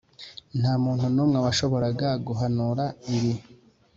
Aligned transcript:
nta 0.59 0.73
muntu 0.83 1.05
n'umwe 1.15 1.37
washoboraga 1.45 2.09
guhanura 2.27 2.85
ibi. 3.15 3.33